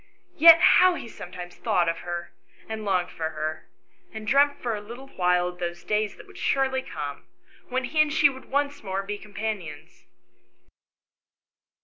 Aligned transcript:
Yet 0.35 0.59
how 0.79 0.95
he 0.95 1.07
sometimes 1.07 1.53
thought 1.57 1.87
of 1.87 1.99
her, 1.99 2.33
and 2.67 2.83
longed 2.83 3.11
for 3.11 3.29
her, 3.29 3.67
and 4.11 4.25
dreamt 4.25 4.59
for 4.59 4.75
a 4.75 4.81
little 4.81 5.09
while 5.09 5.47
of 5.49 5.59
those 5.59 5.83
days 5.83 6.15
that 6.15 6.25
would 6.25 6.39
surely 6.39 6.81
come, 6.81 7.27
when 7.69 7.83
he 7.83 8.01
and 8.01 8.11
she 8.11 8.27
would 8.27 8.45
once 8.45 8.81
more 8.81 9.03
be 9.03 9.19
companions 9.19 10.07